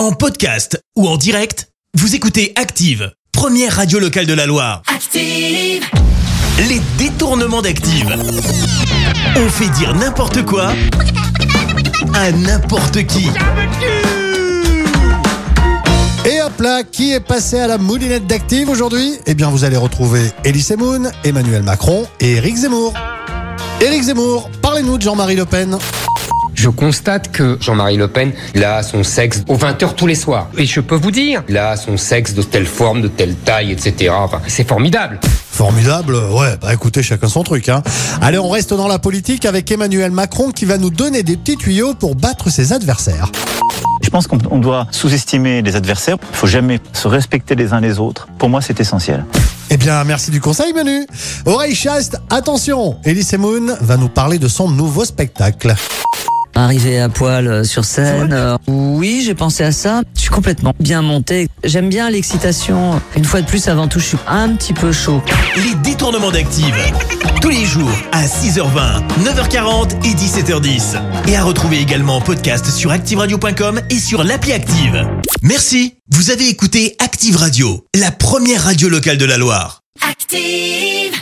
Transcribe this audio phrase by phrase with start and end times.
[0.00, 4.80] En podcast ou en direct, vous écoutez Active, première radio locale de la Loire.
[4.86, 5.84] Active.
[6.56, 8.08] Les détournements d'Active.
[9.36, 10.72] On fait dire n'importe quoi
[12.14, 13.28] à n'importe qui.
[16.24, 19.18] Et hop là, qui est passé à la moulinette d'Active aujourd'hui?
[19.26, 22.94] Eh bien, vous allez retrouver Elie Semoun, Emmanuel Macron et Éric Zemmour.
[23.82, 25.78] Éric Zemmour, parlez-nous de Jean-Marie Le Pen.
[26.62, 30.50] Je constate que Jean-Marie Le Pen, il a son sexe aux 20h tous les soirs.
[30.58, 33.72] Et je peux vous dire, il a son sexe de telle forme, de telle taille,
[33.72, 34.12] etc.
[34.14, 35.18] Enfin, c'est formidable.
[35.50, 37.70] Formidable, ouais, bah écoutez, chacun son truc.
[37.70, 37.82] Hein.
[38.20, 41.56] Allez, on reste dans la politique avec Emmanuel Macron qui va nous donner des petits
[41.56, 43.32] tuyaux pour battre ses adversaires.
[44.02, 46.18] Je pense qu'on on doit sous-estimer les adversaires.
[46.30, 48.28] Il faut jamais se respecter les uns les autres.
[48.36, 49.24] Pour moi, c'est essentiel.
[49.70, 51.06] Eh bien, merci du conseil, Manu.
[51.46, 55.74] Oreille chaste, attention, Elie Semoun va nous parler de son nouveau spectacle.
[56.54, 60.02] Arriver à poil euh, sur scène, euh, oui, j'ai pensé à ça.
[60.14, 61.48] Je suis complètement bien monté.
[61.64, 63.00] J'aime bien l'excitation.
[63.16, 65.22] Une fois de plus, avant tout, je suis un petit peu chaud.
[65.56, 66.74] Les détournements d'Active.
[67.40, 70.96] Tous les jours à 6h20, 9h40 et 17h10.
[71.28, 75.08] Et à retrouver également en podcast sur ActiveRadio.com et sur l'appli Active.
[75.42, 75.94] Merci.
[76.12, 79.80] Vous avez écouté Active Radio, la première radio locale de la Loire.
[80.08, 81.19] Active.